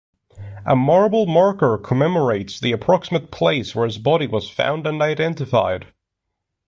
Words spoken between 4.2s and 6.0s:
was found and identified.